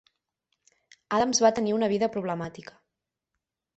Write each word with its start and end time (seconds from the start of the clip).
Adams 1.17 1.43
va 1.47 1.53
tenir 1.59 1.75
una 1.81 1.91
vida 1.93 2.11
problemàtica. 2.17 2.79